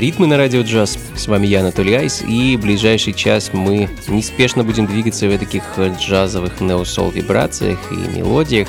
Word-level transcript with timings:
Ритмы 0.00 0.26
на 0.26 0.36
радио 0.36 0.62
джаз. 0.62 0.98
С 1.16 1.26
вами 1.26 1.46
я, 1.46 1.60
Анатолий 1.60 1.94
Айс, 1.94 2.22
и 2.22 2.56
ближайший 2.56 3.12
час 3.12 3.50
мы 3.52 3.88
неспешно 4.08 4.64
будем 4.64 4.86
двигаться 4.86 5.28
в 5.28 5.38
таких 5.38 5.62
джазовых 5.78 6.60
неосол 6.60 7.10
вибрациях 7.10 7.78
и 7.90 8.16
мелодиях. 8.16 8.68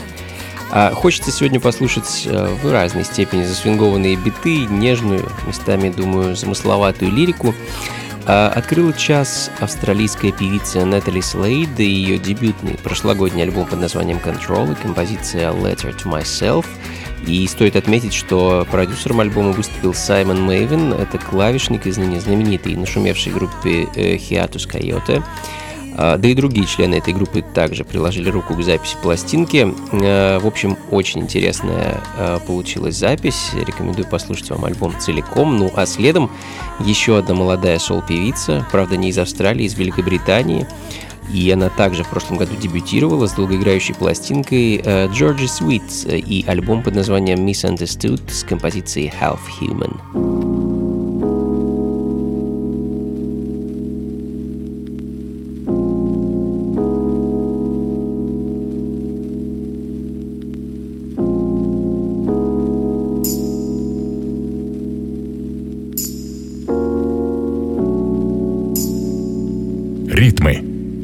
А 0.71 0.91
хочется 0.91 1.31
сегодня 1.31 1.59
послушать 1.59 2.23
э, 2.25 2.47
в 2.63 2.71
разной 2.71 3.05
степени 3.05 3.43
засвингованные 3.43 4.15
биты, 4.15 4.65
нежную, 4.65 5.29
местами, 5.45 5.89
думаю, 5.89 6.35
замысловатую 6.35 7.11
лирику. 7.11 7.53
А 8.25 8.49
открыла 8.55 8.93
час 8.93 9.51
австралийская 9.59 10.31
певица 10.31 10.85
Натали 10.85 11.21
Слейд 11.21 11.79
и 11.79 11.85
ее 11.85 12.17
дебютный 12.17 12.79
прошлогодний 12.81 13.43
альбом 13.43 13.67
под 13.67 13.81
названием 13.81 14.17
Control 14.17 14.71
и 14.71 14.81
композиция 14.81 15.51
Letter 15.51 15.95
to 15.95 16.05
Myself– 16.05 16.65
и 17.27 17.47
стоит 17.47 17.75
отметить, 17.75 18.13
что 18.13 18.67
продюсером 18.69 19.21
альбома 19.21 19.51
выступил 19.51 19.93
Саймон 19.93 20.41
Мэйвен, 20.41 20.93
это 20.93 21.17
клавишник 21.17 21.87
из 21.87 21.97
ныне 21.97 22.19
знаменитой 22.19 22.73
и 22.73 22.77
нашумевшей 22.77 23.31
группы 23.31 23.87
э, 23.95 24.15
Hiatus 24.15 24.69
Coyote. 24.69 25.23
А, 25.95 26.17
да 26.17 26.27
и 26.27 26.33
другие 26.33 26.65
члены 26.65 26.95
этой 26.95 27.13
группы 27.13 27.41
также 27.41 27.83
приложили 27.83 28.29
руку 28.29 28.55
к 28.55 28.63
записи 28.63 28.97
пластинки. 29.01 29.73
Э, 29.91 30.39
в 30.39 30.47
общем, 30.47 30.77
очень 30.89 31.21
интересная 31.21 32.01
э, 32.17 32.39
получилась 32.45 32.95
запись. 32.95 33.51
Рекомендую 33.53 34.07
послушать 34.07 34.49
вам 34.49 34.65
альбом 34.65 34.99
целиком. 34.99 35.57
Ну 35.57 35.71
а 35.75 35.85
следом 35.85 36.31
еще 36.79 37.19
одна 37.19 37.35
молодая 37.35 37.79
сол-певица, 37.79 38.65
правда 38.71 38.97
не 38.97 39.09
из 39.09 39.17
Австралии, 39.17 39.65
из 39.65 39.75
Великобритании. 39.75 40.67
И 41.31 41.49
она 41.51 41.69
также 41.69 42.03
в 42.03 42.09
прошлом 42.09 42.37
году 42.37 42.55
дебютировала 42.55 43.27
с 43.27 43.33
долгоиграющей 43.33 43.95
пластинкой 43.95 44.77
uh, 44.77 45.09
Georgia 45.11 45.45
Sweet 45.45 46.09
э, 46.09 46.17
и 46.17 46.45
альбом 46.47 46.83
под 46.83 46.95
названием 46.95 47.45
Misunderstood 47.45 48.31
с 48.31 48.43
композицией 48.43 49.11
Half 49.19 49.39
Human. 49.59 50.52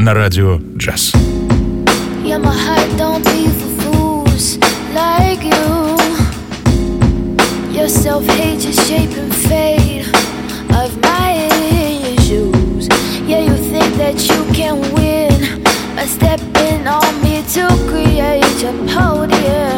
на 0.09 0.15
радио 0.15 0.59
джаз. 0.77 1.13
Yeah, 2.25 2.39
my 2.39 2.57
heart 2.65 2.91
don't 2.97 3.23
beat 3.25 3.53
for 3.61 3.73
fools 3.83 4.59
like 4.95 5.43
you. 5.45 5.97
Your 7.77 7.89
self-hate 7.89 8.65
is 8.71 8.79
shaping 8.89 9.31
fate 9.49 10.07
of 10.83 10.91
my 11.03 11.31
issues. 12.17 12.89
Yeah, 13.29 13.41
you 13.49 13.57
think 13.73 13.91
that 14.03 14.17
you 14.29 14.41
can 14.59 14.77
win 14.95 15.63
by 15.97 16.07
stepping 16.07 16.87
on 16.87 17.13
me 17.23 17.43
to 17.55 17.65
create 17.91 18.63
a 18.71 18.73
podium. 18.93 19.78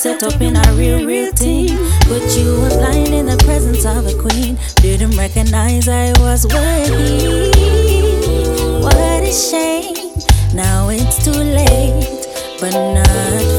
Set 0.00 0.22
up 0.22 0.40
in 0.40 0.56
a 0.56 0.72
real, 0.72 1.04
real 1.04 1.30
team. 1.32 1.76
But 2.08 2.24
you 2.34 2.58
were 2.58 2.70
blind 2.70 3.08
in 3.08 3.26
the 3.26 3.36
presence 3.44 3.84
of 3.84 4.06
a 4.06 4.14
queen. 4.14 4.56
Didn't 4.76 5.10
recognize 5.10 5.88
I 5.88 6.12
was 6.20 6.46
worthy. 6.46 7.50
What 8.80 9.22
a 9.22 9.30
shame. 9.30 9.94
Now 10.54 10.88
it's 10.88 11.22
too 11.22 11.32
late, 11.32 12.26
but 12.60 12.72
not 12.72 13.49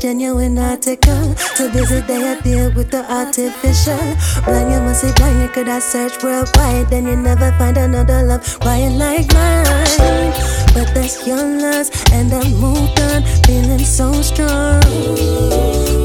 genuine 0.00 0.58
article. 0.58 1.34
To 1.56 1.68
visit 1.68 2.06
day 2.06 2.32
I 2.32 2.40
deal 2.40 2.72
with 2.72 2.90
the 2.90 3.04
artificial. 3.12 4.00
Blind, 4.44 4.72
you 4.72 4.80
must 4.80 5.02
say 5.02 5.12
blind, 5.14 5.52
could 5.52 5.68
I 5.68 5.78
search 5.78 6.22
worldwide? 6.22 6.88
Then 6.88 7.06
you 7.06 7.16
never 7.16 7.52
find 7.58 7.76
another 7.76 8.22
love 8.22 8.42
quiet 8.60 8.92
like 8.96 9.32
mine. 9.34 10.32
But 10.72 10.94
that's 10.94 11.26
your 11.26 11.44
loss, 11.44 11.90
and 12.12 12.32
I 12.32 12.42
moved 12.48 12.98
on, 13.00 13.22
feeling 13.44 13.84
so 13.84 14.10
strong. 14.22 14.80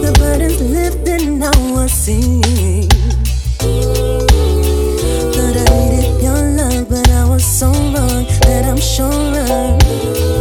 The 0.03 0.13
burden's 0.19 0.59
lifted, 0.61 1.31
now 1.31 1.51
I 1.75 1.87
sing. 1.87 2.41
Thought 5.33 5.55
I 5.55 5.65
needed 5.71 6.21
your 6.21 6.41
love, 6.59 6.89
but 6.89 7.09
I 7.09 7.29
was 7.29 7.45
so 7.45 7.67
wrong 7.71 8.25
that 8.43 8.65
I'm 8.65 8.77
sure. 8.77 9.15
Now 9.31 10.34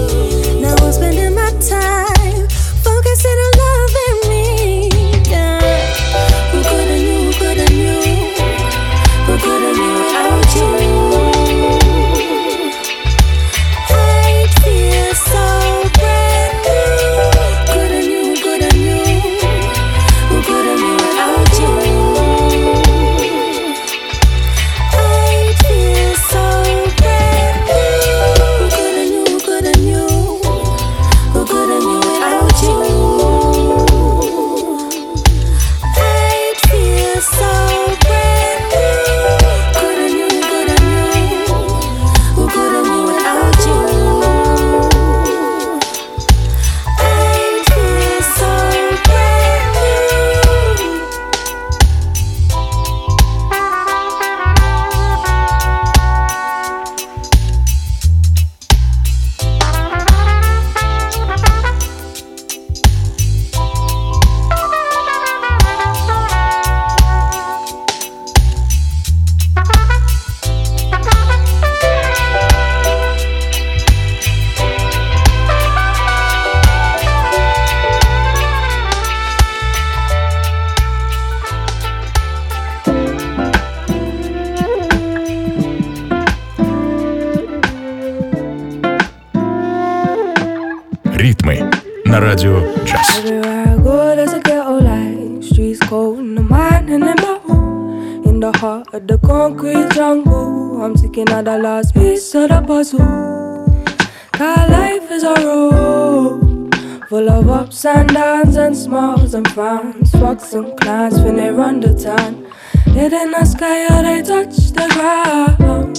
smiles 109.54 110.14
and 110.14 110.66
and 110.66 110.80
clowns 110.80 111.20
when 111.20 111.36
they 111.36 111.50
run 111.50 111.78
the 111.78 111.94
town. 111.94 112.44
Hit 112.92 113.12
in 113.12 113.30
the 113.30 113.44
sky, 113.44 113.86
or 113.86 114.02
they 114.02 114.20
touch 114.20 114.56
the 114.74 114.86
ground. 114.94 115.94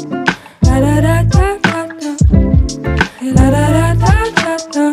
Da 0.62 0.80
da 0.84 1.00
da 1.00 1.24
da 1.24 1.58
da 1.64 1.88
da. 2.02 2.12
Da 3.36 3.46
da 3.56 3.66
da 3.76 3.94
da 4.04 4.14
da 4.36 4.56
da. 4.76 4.86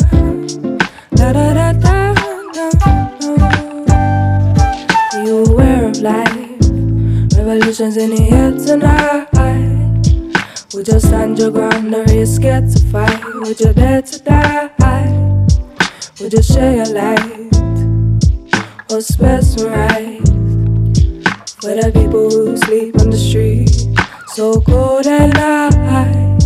Da 1.19 1.33
da 1.33 1.47
da 1.59 1.69
da 1.85 2.15
da. 2.55 2.67
Are 5.13 5.25
you 5.27 5.45
aware 5.45 5.87
of 5.87 6.01
life? 6.01 6.61
Revolutions 7.37 7.97
in 7.97 8.11
the 8.15 8.29
air 8.31 8.53
tonight. 8.53 9.27
Would 10.73 10.87
you 10.87 11.01
stand 11.01 11.39
your 11.39 11.51
ground 11.51 11.93
or 11.93 12.05
you 12.13 12.27
scared 12.27 12.71
to 12.71 12.79
fight? 12.93 13.25
Would 13.41 13.59
you 13.59 13.73
dare 13.73 14.03
to 14.03 14.19
die? 14.21 14.71
Would 16.21 16.33
you 16.33 16.43
share 16.43 16.77
your 16.77 16.87
light 16.87 17.42
spare 19.03 19.43
for 21.61 21.75
the 21.75 21.91
people 21.93 22.31
who 22.31 22.57
sleep 22.57 23.01
on 23.01 23.11
the 23.11 23.19
street? 23.19 23.69
So 24.29 24.61
cold 24.61 25.07
at 25.07 25.35
night. 25.35 26.39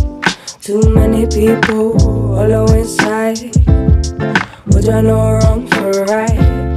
Too 0.61 0.81
many 0.89 1.27
people 1.27 1.99
hollow 1.99 2.65
inside. 2.73 3.55
Would 4.67 4.85
you 4.85 5.01
know 5.01 5.33
wrong 5.37 5.67
for 5.67 5.91
right? 6.05 6.75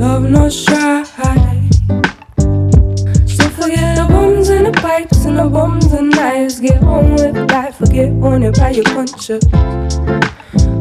Love 0.00 0.22
no 0.30 0.48
strife. 0.48 1.08
So 3.28 3.48
forget 3.50 3.96
the 3.96 4.06
bombs 4.08 4.48
and 4.48 4.66
the 4.66 4.72
pipes 4.72 5.24
and 5.26 5.38
the 5.38 5.48
bombs 5.48 5.92
and 5.92 6.10
knives. 6.10 6.58
Get 6.58 6.82
on 6.82 7.12
with 7.14 7.36
life, 7.50 7.76
forget 7.76 8.10
on 8.22 8.42
it 8.44 8.56
by 8.56 8.70
your 8.70 8.84
conscience. 8.84 9.46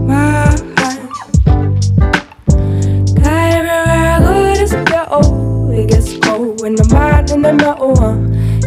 My 0.07 0.78
when 6.69 6.75
the 6.75 6.93
mind 6.93 7.31
in 7.31 7.41
the 7.41 7.51
metal, 7.51 7.99
uh, 7.99 8.13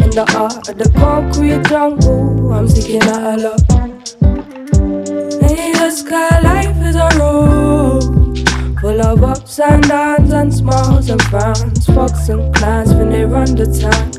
in 0.02 0.10
the 0.10 0.24
art 0.36 0.68
of 0.68 0.76
the 0.76 0.90
concrete 0.98 1.62
jungle. 1.68 2.52
I'm 2.52 2.68
seeking 2.68 3.00
out 3.02 3.38
love. 3.38 3.62
In 5.48 5.72
the 5.78 5.90
sky, 5.90 6.40
life 6.40 6.76
is 6.82 6.96
a 6.96 7.08
road 7.16 8.02
full 8.80 9.00
of 9.00 9.22
ups 9.22 9.60
and 9.60 9.86
downs 9.86 10.32
and 10.32 10.52
smiles 10.52 11.10
and 11.10 11.22
frowns. 11.30 11.86
Fucks 11.86 12.28
and 12.28 12.52
clowns 12.56 12.92
when 12.92 13.10
they 13.10 13.24
run 13.24 13.54
the 13.54 13.66
town. 13.66 14.10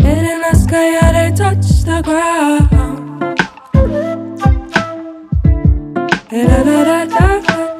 And 0.00 0.26
in 0.32 0.40
the 0.42 0.54
sky, 0.54 0.90
yeah, 0.90 1.12
they 1.12 1.34
touch 1.34 1.66
the 1.88 2.02
ground. 2.02 2.68
Da, 6.28 6.44
da, 6.46 6.84
da, 6.84 7.04
da, 7.06 7.40
da. 7.40 7.79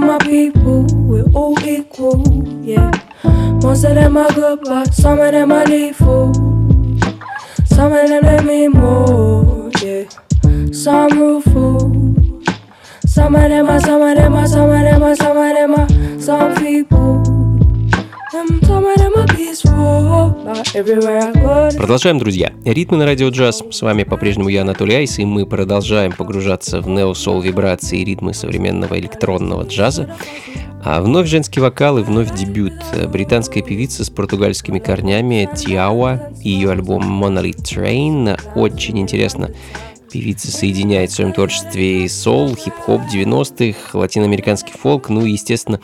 My 0.00 0.18
people, 0.18 0.86
we're 0.94 1.30
all 1.32 1.58
equal, 1.64 2.22
yeah. 2.62 2.90
Most 3.62 3.84
of 3.84 3.94
them 3.94 4.16
are 4.16 4.32
good, 4.32 4.60
but 4.64 4.94
some 4.94 5.20
of 5.20 5.32
them 5.32 5.52
are 5.52 5.64
lethal. 5.66 6.32
Some 7.66 7.92
of 7.92 8.08
them 8.08 8.24
they 8.24 8.42
mean 8.44 8.72
more, 8.72 9.70
yeah. 9.82 10.04
Some 10.72 11.18
rueful. 11.18 11.92
Some 13.06 13.34
of 13.34 13.48
them 13.50 13.68
are, 13.68 13.80
some 13.80 14.02
of 14.02 14.16
them 14.16 14.34
are, 14.34 14.46
some 14.46 14.70
of 14.70 14.80
them 14.80 15.02
are, 15.02 15.16
some 15.16 15.36
of 15.36 15.54
them 15.54 15.74
are, 15.74 16.20
some 16.20 16.54
people. 16.56 17.39
Продолжаем, 21.76 22.18
друзья. 22.20 22.52
Ритмы 22.64 22.98
на 22.98 23.04
радио 23.04 23.28
джаз. 23.30 23.64
С 23.72 23.82
вами 23.82 24.04
по-прежнему 24.04 24.48
я, 24.48 24.62
Анатолий 24.62 24.94
Айс, 24.94 25.18
и 25.18 25.24
мы 25.24 25.46
продолжаем 25.46 26.12
погружаться 26.12 26.80
в 26.80 26.88
нео-сол 26.88 27.40
вибрации 27.40 27.98
и 27.98 28.04
ритмы 28.04 28.32
современного 28.32 29.00
электронного 29.00 29.64
джаза. 29.64 30.14
А 30.84 31.02
вновь 31.02 31.26
женский 31.26 31.58
вокал 31.58 31.98
и 31.98 32.02
вновь 32.04 32.32
дебют. 32.32 32.74
Британская 33.08 33.62
певица 33.62 34.04
с 34.04 34.10
португальскими 34.10 34.78
корнями 34.78 35.48
Тиауа 35.56 36.30
и 36.44 36.50
ее 36.50 36.70
альбом 36.70 37.02
Monolith 37.02 37.64
Train. 37.64 38.38
Очень 38.54 39.00
интересно 39.00 39.50
Певица 40.10 40.50
соединяет 40.50 41.10
в 41.10 41.14
своем 41.14 41.32
творчестве 41.32 42.08
соул, 42.08 42.56
хип-хоп 42.56 43.02
90-х, 43.02 43.96
латиноамериканский 43.96 44.72
фолк, 44.72 45.08
ну 45.08 45.24
и, 45.24 45.32
естественно, 45.32 45.80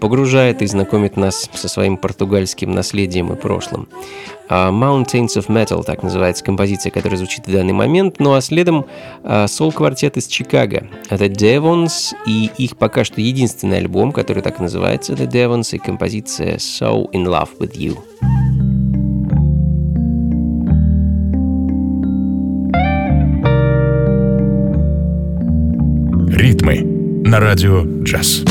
погружает 0.00 0.60
и 0.62 0.66
знакомит 0.66 1.16
нас 1.16 1.48
со 1.54 1.68
своим 1.68 1.96
португальским 1.96 2.72
наследием 2.72 3.32
и 3.32 3.36
прошлым. 3.36 3.88
А 4.48 4.70
Mountains 4.70 5.36
of 5.36 5.46
Metal, 5.46 5.84
так 5.84 6.02
называется 6.02 6.42
композиция, 6.42 6.90
которая 6.90 7.18
звучит 7.18 7.46
в 7.46 7.52
данный 7.52 7.72
момент, 7.72 8.18
ну 8.18 8.34
а 8.34 8.40
следом 8.40 8.86
а, 9.22 9.46
сол-квартет 9.46 10.16
из 10.16 10.26
Чикаго. 10.26 10.88
Это 11.08 11.26
Devons 11.26 12.14
и 12.26 12.50
их 12.58 12.76
пока 12.76 13.04
что 13.04 13.20
единственный 13.20 13.78
альбом, 13.78 14.10
который 14.10 14.42
так 14.42 14.58
и 14.58 14.62
называется 14.62 15.12
The 15.12 15.28
Devons, 15.28 15.76
и 15.76 15.78
композиция 15.78 16.56
So 16.56 17.08
In 17.12 17.26
Love 17.26 17.50
With 17.60 17.76
You. 17.76 17.98
Ритмы 26.49 26.81
на 27.23 27.39
радио 27.39 27.83
джаз. 28.03 28.43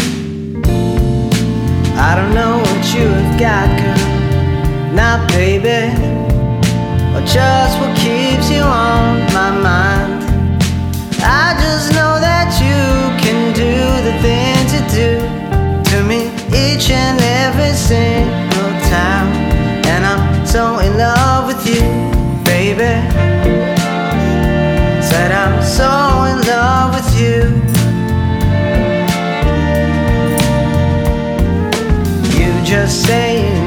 I 1.97 2.15
don't 2.17 2.33
know 2.35 2.59
what 2.59 2.95
you 2.95 3.07
have 3.09 3.39
got, 3.39 3.69
girl, 3.79 4.95
not 4.95 5.27
baby, 5.33 5.91
or 7.15 7.23
just 7.27 7.79
what 7.81 7.95
keeps 7.97 8.49
you 8.51 8.63
on 8.63 9.21
my 9.33 9.51
mind. 9.51 10.23
I 11.23 11.57
just 11.61 11.93
know 11.95 12.21
that 12.21 12.51
you 12.63 12.81
can 13.23 13.53
do 13.55 13.75
the 14.07 14.15
things 14.23 14.73
you 14.73 14.83
do 14.95 15.11
to 15.91 16.03
me 16.05 16.31
each 16.53 16.91
and 16.91 17.21
every 17.21 17.75
single 17.75 18.73
time, 18.89 19.29
and 19.87 20.07
I'm 20.07 20.47
so 20.47 20.79
in 20.79 20.97
love 20.97 21.49
with 21.49 21.67
you, 21.67 21.83
baby. 22.45 22.95
Said 25.03 25.33
I'm 25.33 25.63
so 25.63 26.25
in 26.31 26.41
love 26.47 26.95
with 26.95 27.21
you. 27.21 27.68
just 32.70 33.08
saying. 33.08 33.59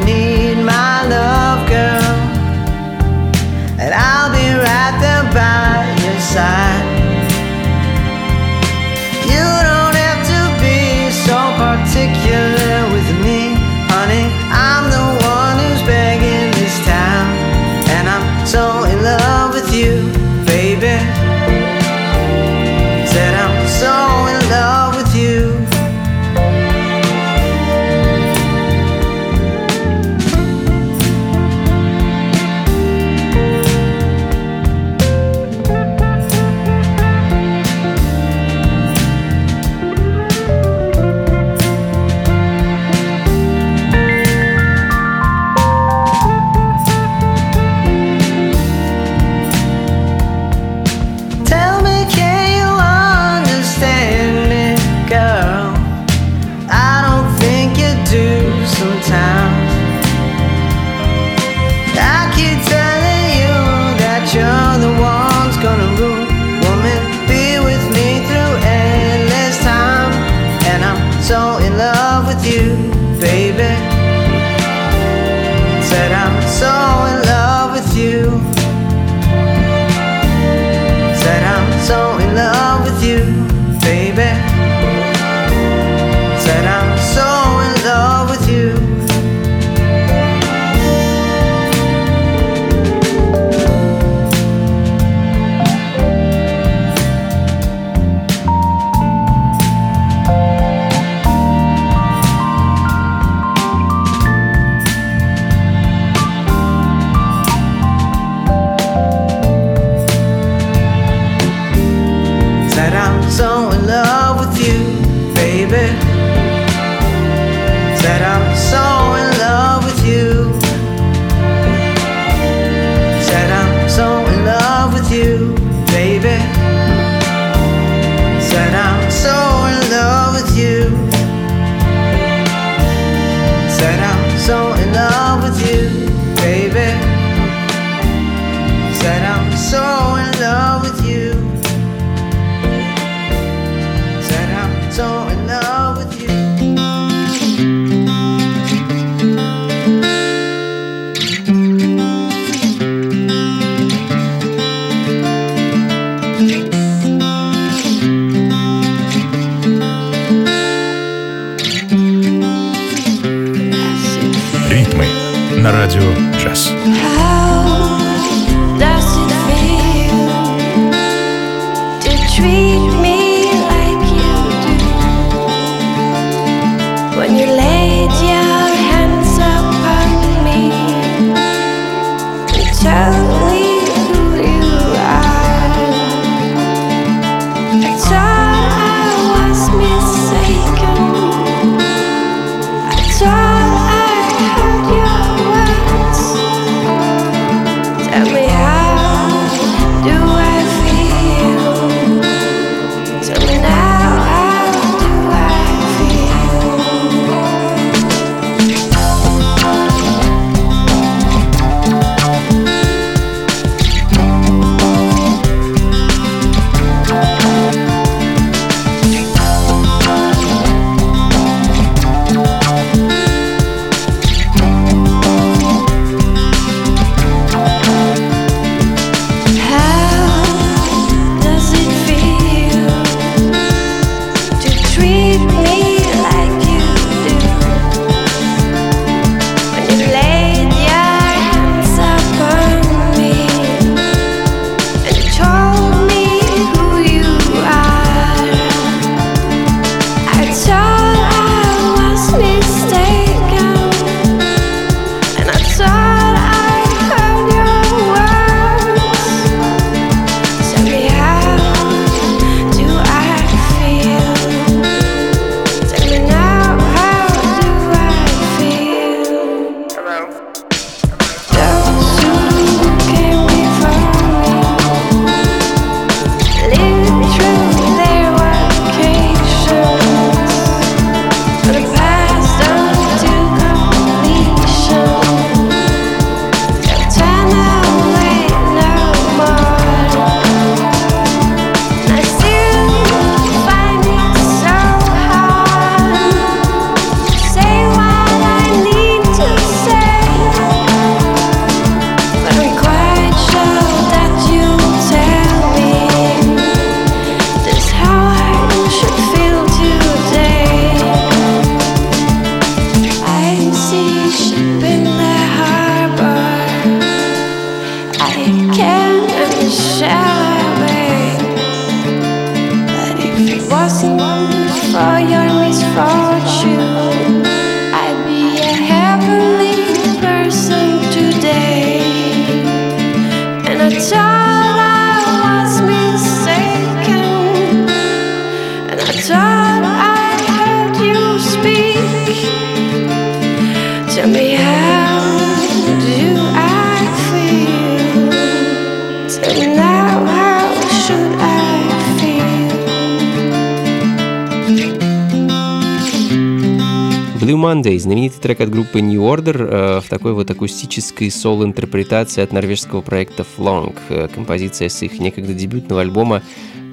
Monday, 357.62 357.96
знаменитый 357.96 358.40
трек 358.40 358.60
от 358.60 358.70
группы 358.70 358.98
New 358.98 359.20
Order 359.20 359.68
э, 359.68 360.00
в 360.00 360.08
такой 360.08 360.32
вот 360.32 360.50
акустической 360.50 361.30
сол-интерпретации 361.30 362.42
от 362.42 362.52
норвежского 362.52 363.02
проекта 363.02 363.44
Flong, 363.56 363.96
э, 364.08 364.26
композиция 364.34 364.88
с 364.88 365.00
их 365.02 365.20
некогда 365.20 365.54
дебютного 365.54 366.00
альбома 366.00 366.42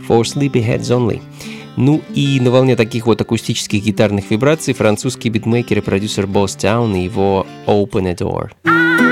For 0.07 0.21
Sleepy 0.21 0.63
Heads 0.63 0.81
Only. 0.81 1.21
Ну 1.75 2.01
и 2.13 2.39
на 2.39 2.51
волне 2.51 2.75
таких 2.75 3.07
вот 3.07 3.19
акустических 3.19 3.83
гитарных 3.83 4.29
вибраций 4.29 4.75
французский 4.75 5.29
битмейкер 5.29 5.79
и 5.79 5.81
продюсер 5.81 6.25
Boss 6.25 6.55
Town 6.55 6.95
и 6.95 7.03
его 7.03 7.47
Open 7.65 8.07
a 8.07 8.13
Door. 8.13 9.08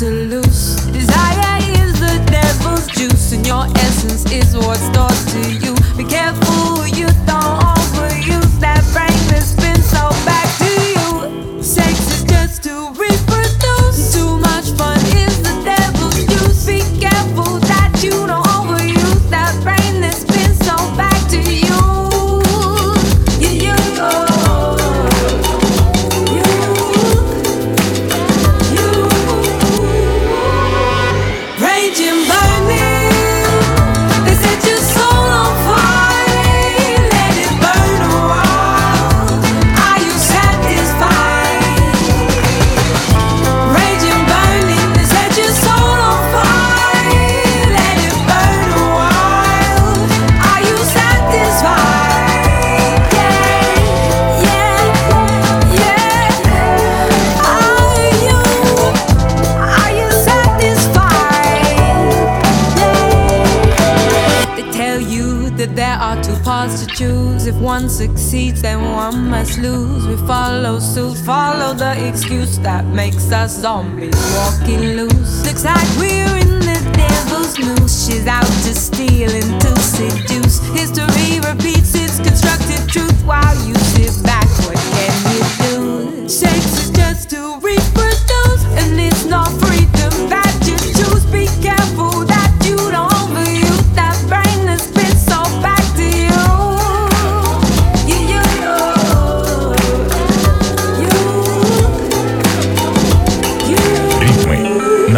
to 0.00 0.10
lose. 0.10 0.39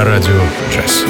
На 0.02 0.10
радио 0.10 0.40
джаз. 0.70 1.04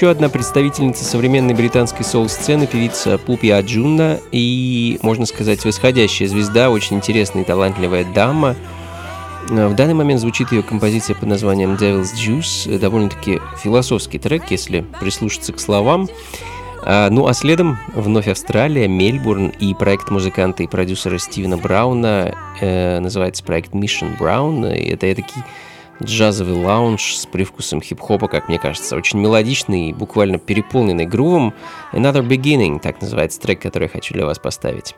Еще 0.00 0.08
одна 0.08 0.30
представительница 0.30 1.04
современной 1.04 1.52
британской 1.52 2.06
соул-сцены, 2.06 2.66
певица 2.66 3.18
Пупи 3.18 3.50
Аджуна 3.50 4.18
и, 4.32 4.98
можно 5.02 5.26
сказать, 5.26 5.62
восходящая 5.62 6.26
звезда, 6.26 6.70
очень 6.70 6.96
интересная 6.96 7.42
и 7.42 7.44
талантливая 7.44 8.06
дама. 8.14 8.56
Э, 9.50 9.68
В 9.68 9.74
данный 9.74 9.92
момент 9.92 10.22
звучит 10.22 10.52
ее 10.52 10.62
композиция 10.62 11.14
под 11.14 11.28
названием 11.28 11.74
Devil's 11.74 12.14
Juice, 12.16 12.78
довольно-таки 12.78 13.42
философский 13.62 14.18
трек, 14.18 14.50
если 14.50 14.86
прислушаться 15.00 15.52
к 15.52 15.60
словам. 15.60 16.08
А, 16.82 17.10
Ну 17.10 17.26
а 17.26 17.34
следом 17.34 17.78
вновь 17.94 18.26
Австралия, 18.26 18.88
Мельбурн 18.88 19.48
и 19.48 19.74
проект 19.74 20.08
музыканта 20.08 20.62
и 20.62 20.66
продюсера 20.66 21.18
Стивена 21.18 21.58
Брауна 21.58 22.34
э, 22.62 23.00
называется 23.00 23.44
проект 23.44 23.74
Mission 23.74 24.16
Brown. 24.18 24.74
И 24.74 24.94
это 24.94 25.14
такой 25.14 25.44
джазовый 26.02 26.54
лаунж 26.54 27.16
с 27.16 27.26
привкусом 27.26 27.80
хип-хопа, 27.80 28.28
как 28.28 28.48
мне 28.48 28.58
кажется, 28.58 28.96
очень 28.96 29.18
мелодичный 29.18 29.90
и 29.90 29.92
буквально 29.92 30.38
переполненный 30.38 31.06
грувом. 31.06 31.54
Another 31.92 32.26
Beginning, 32.26 32.80
так 32.80 33.00
называется 33.00 33.40
трек, 33.40 33.60
который 33.60 33.84
я 33.84 33.88
хочу 33.88 34.14
для 34.14 34.26
вас 34.26 34.38
поставить. 34.38 34.94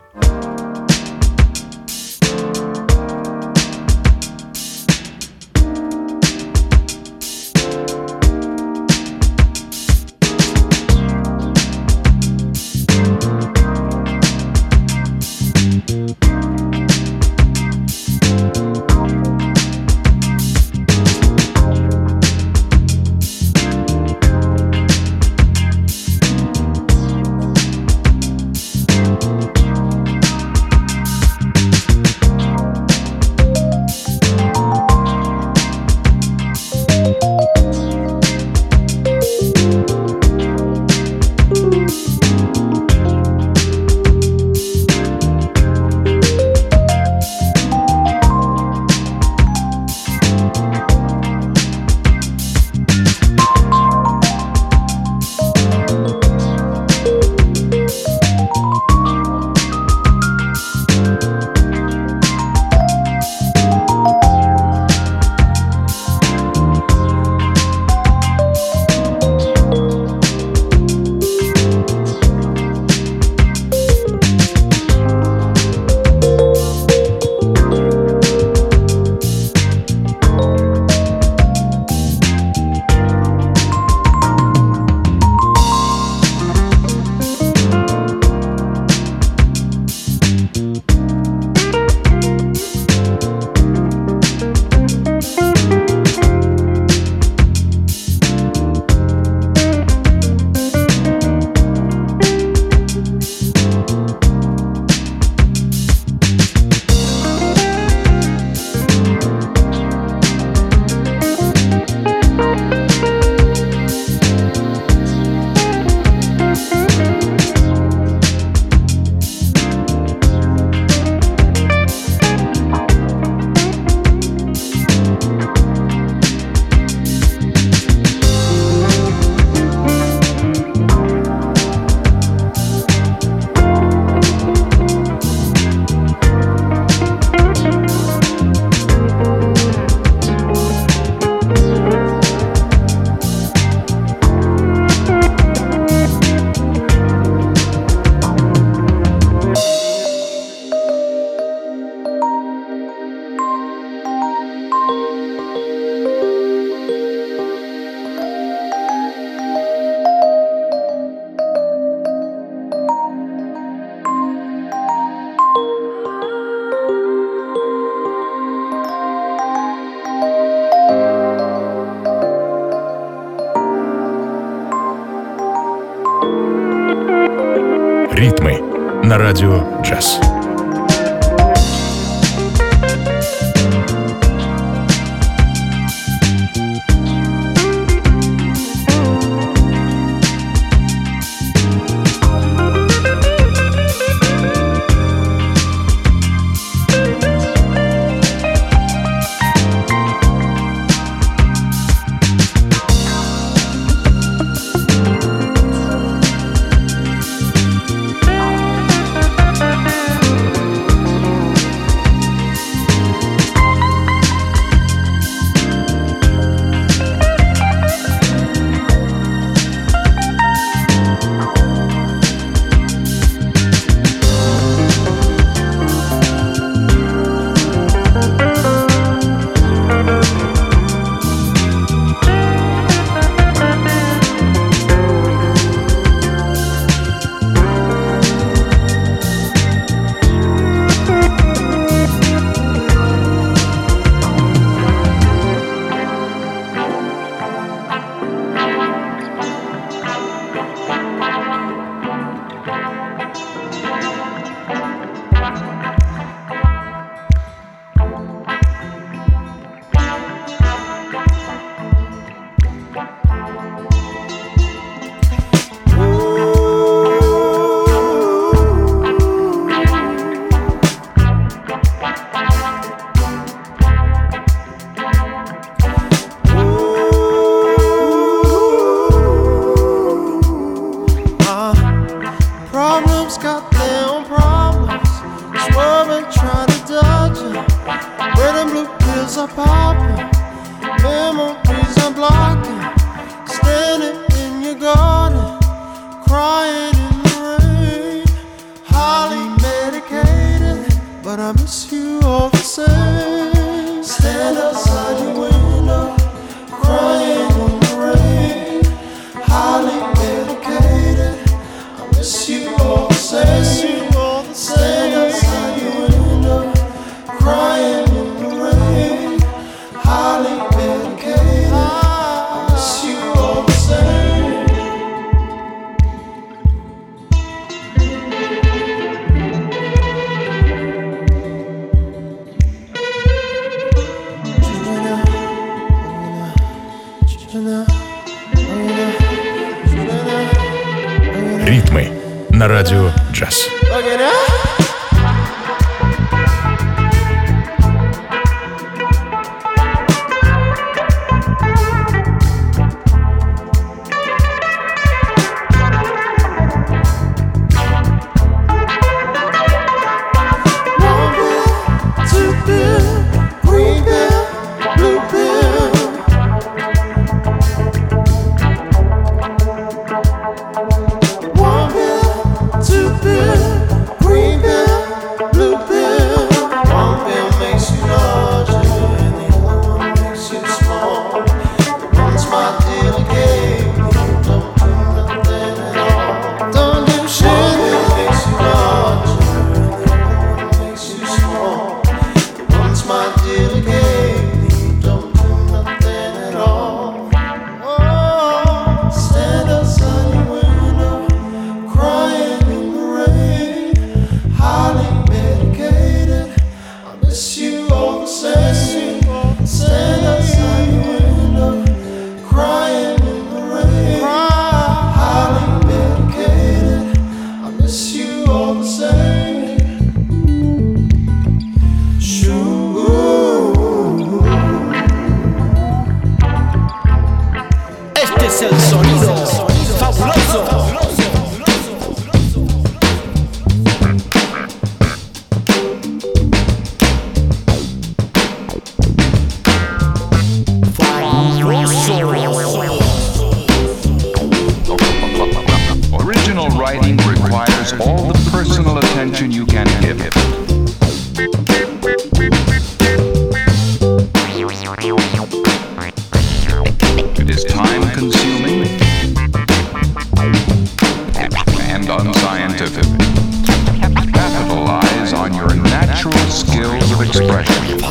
Expression. 467.35 468.02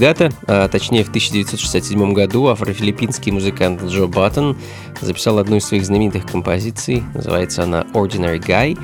Когда-то, 0.00 0.30
а 0.46 0.66
точнее 0.66 1.04
в 1.04 1.08
1967 1.08 2.14
году, 2.14 2.46
афрофилиппинский 2.46 3.32
музыкант 3.32 3.82
Джо 3.82 4.06
Баттон 4.06 4.56
записал 5.02 5.38
одну 5.38 5.56
из 5.56 5.66
своих 5.66 5.84
знаменитых 5.84 6.24
композиций, 6.24 7.04
называется 7.12 7.64
она 7.64 7.82
«Ordinary 7.92 8.38
Guy», 8.38 8.78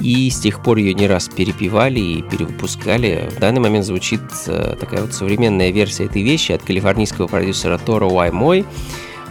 и 0.00 0.30
с 0.30 0.40
тех 0.40 0.62
пор 0.62 0.78
ее 0.78 0.94
не 0.94 1.06
раз 1.06 1.28
перепевали 1.28 2.00
и 2.00 2.22
перевыпускали. 2.22 3.28
В 3.36 3.38
данный 3.38 3.60
момент 3.60 3.84
звучит 3.84 4.22
э, 4.46 4.74
такая 4.80 5.02
вот 5.02 5.12
современная 5.12 5.72
версия 5.72 6.06
этой 6.06 6.22
вещи 6.22 6.52
от 6.52 6.62
калифорнийского 6.62 7.26
продюсера 7.26 7.76
Торо 7.76 8.06
Уаймой. 8.06 8.64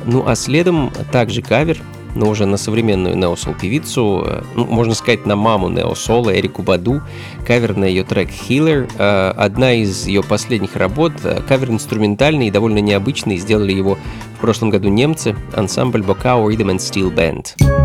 Ну 0.06 0.28
а 0.28 0.36
следом 0.36 0.92
также 1.12 1.42
кавер 1.42 1.80
но 2.16 2.30
уже 2.30 2.46
на 2.46 2.58
современную 2.58 3.18
неосол 3.18 3.54
певицу, 3.54 4.24
э, 4.26 4.44
ну, 4.56 4.66
можно 4.66 4.94
сказать, 4.94 5.26
на 5.26 5.36
маму 5.36 5.70
неосола 5.70 6.38
Эрику 6.38 6.62
Баду, 6.62 7.02
кавер 7.46 7.76
на 7.76 7.86
ее 7.86 8.04
трек 8.04 8.30
Healer. 8.30 8.90
Э, 8.98 9.32
одна 9.32 9.74
из 9.74 10.08
ее 10.08 10.24
последних 10.24 10.76
работ, 10.76 11.14
э, 11.24 11.42
кавер 11.48 11.72
инструментальный 11.72 12.48
и 12.48 12.52
довольно 12.52 12.80
необычный, 12.80 13.38
сделали 13.38 13.74
его 13.74 13.98
в 14.38 14.42
прошлом 14.42 14.70
году 14.70 14.90
немцы, 14.90 15.36
ансамбль 15.56 16.02
Bocao 16.02 16.48
Rhythm 16.48 16.72
and 16.72 16.78
Steel 16.78 17.14
Band. 17.14 17.81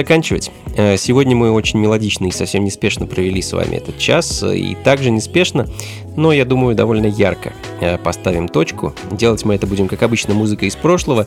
Заканчивать. 0.00 0.50
Э, 0.76 0.96
сегодня 0.96 1.36
мы 1.36 1.50
очень 1.50 1.78
мелодично 1.78 2.26
и 2.26 2.30
совсем 2.30 2.64
неспешно 2.64 3.06
провели 3.06 3.42
с 3.42 3.52
вами 3.52 3.76
этот 3.76 3.98
час. 3.98 4.42
И 4.42 4.74
также 4.82 5.10
неспешно, 5.10 5.68
но, 6.16 6.32
я 6.32 6.46
думаю, 6.46 6.74
довольно 6.74 7.06
ярко 7.06 7.52
э, 7.80 7.98
поставим 7.98 8.48
точку. 8.48 8.94
Делать 9.10 9.44
мы 9.44 9.54
это 9.54 9.66
будем, 9.66 9.88
как 9.88 10.02
обычно, 10.02 10.32
музыка 10.32 10.64
из 10.64 10.74
прошлого. 10.74 11.26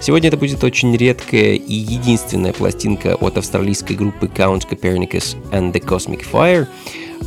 Сегодня 0.00 0.28
это 0.28 0.38
будет 0.38 0.64
очень 0.64 0.96
редкая 0.96 1.54
и 1.54 1.74
единственная 1.74 2.54
пластинка 2.54 3.14
от 3.14 3.36
австралийской 3.36 3.94
группы 3.94 4.26
Count 4.26 4.62
Copernicus 4.70 5.36
and 5.52 5.72
the 5.72 5.84
Cosmic 5.84 6.22
Fire. 6.32 6.66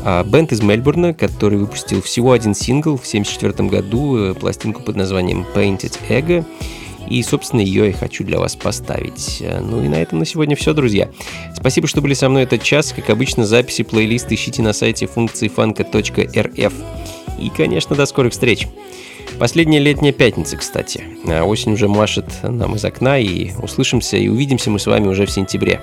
А, 0.03 0.23
бенд 0.23 0.51
из 0.51 0.61
Мельбурна, 0.61 1.13
который 1.13 1.59
выпустил 1.59 2.01
всего 2.01 2.31
один 2.31 2.55
сингл 2.55 2.97
в 2.97 3.05
1974 3.05 3.69
году, 3.69 4.17
э, 4.17 4.33
пластинку 4.33 4.81
под 4.81 4.95
названием 4.95 5.45
Painted 5.53 5.95
Ego. 6.09 6.43
И, 7.09 7.21
собственно, 7.23 7.61
ее 7.61 7.87
я 7.87 7.93
хочу 7.93 8.23
для 8.23 8.39
вас 8.39 8.55
поставить. 8.55 9.37
Э, 9.41 9.59
ну 9.59 9.83
и 9.83 9.87
на 9.87 9.95
этом 9.95 10.19
на 10.19 10.25
сегодня 10.25 10.55
все, 10.55 10.73
друзья. 10.73 11.09
Спасибо, 11.55 11.87
что 11.87 12.01
были 12.01 12.13
со 12.13 12.29
мной 12.29 12.43
этот 12.43 12.63
час. 12.63 12.93
Как 12.93 13.09
обычно, 13.09 13.45
записи 13.45 13.83
плейлист 13.83 14.31
ищите 14.31 14.61
на 14.61 14.73
сайте 14.73 15.07
функции 15.07 15.47
фанка.рф. 15.47 16.73
И, 17.39 17.49
конечно, 17.49 17.95
до 17.95 18.05
скорых 18.05 18.33
встреч. 18.33 18.67
Последняя 19.39 19.79
летняя 19.79 20.11
пятница, 20.11 20.57
кстати. 20.57 21.03
А 21.27 21.43
осень 21.43 21.73
уже 21.73 21.87
машет 21.87 22.25
нам 22.43 22.75
из 22.75 22.83
окна, 22.83 23.19
и 23.19 23.51
услышимся 23.61 24.17
и 24.17 24.27
увидимся 24.27 24.71
мы 24.71 24.79
с 24.79 24.87
вами 24.87 25.07
уже 25.07 25.25
в 25.25 25.31
сентябре. 25.31 25.81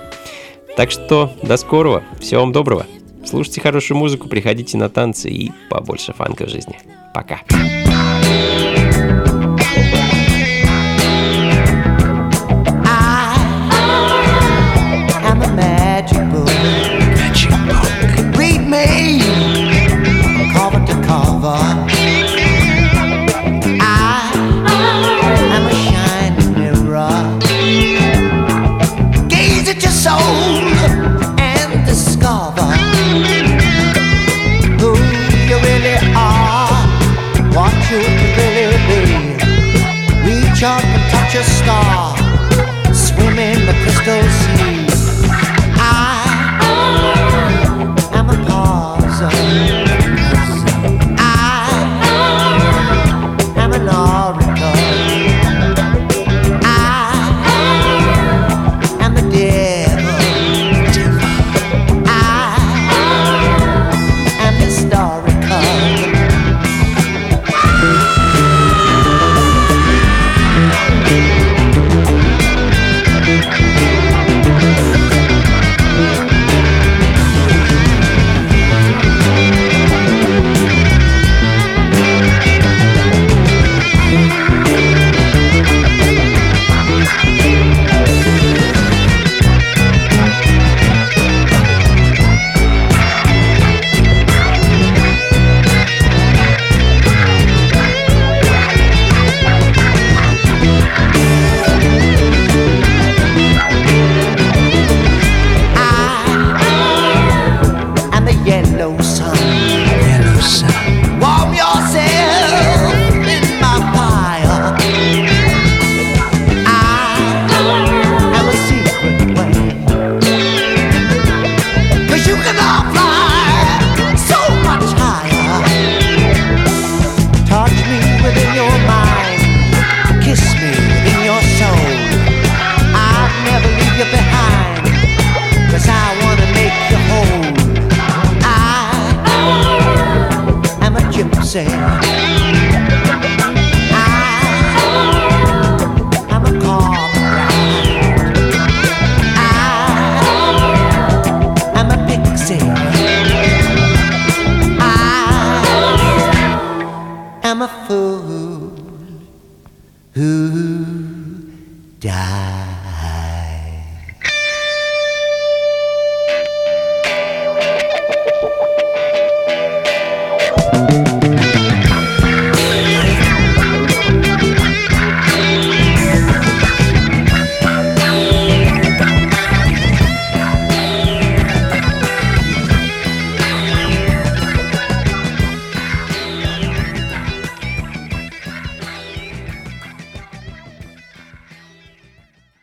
Так 0.75 0.91
что 0.91 1.31
до 1.41 1.55
скорого. 1.57 2.03
Всего 2.19 2.41
вам 2.41 2.51
доброго. 2.51 2.85
Слушайте 3.25 3.61
хорошую 3.61 3.97
музыку, 3.97 4.27
приходите 4.27 4.77
на 4.77 4.89
танцы 4.89 5.29
и 5.29 5.51
побольше 5.69 6.13
фанка 6.13 6.45
в 6.45 6.49
жизни. 6.49 6.77
Пока. 7.13 7.41
a 7.47 8.74